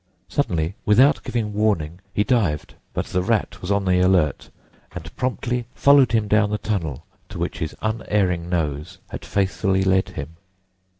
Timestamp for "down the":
6.27-6.57